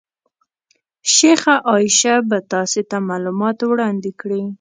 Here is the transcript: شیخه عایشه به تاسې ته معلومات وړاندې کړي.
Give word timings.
شیخه 1.13 1.55
عایشه 1.69 2.13
به 2.29 2.37
تاسې 2.53 2.81
ته 2.89 2.97
معلومات 3.09 3.57
وړاندې 3.63 4.11
کړي. 4.21 4.43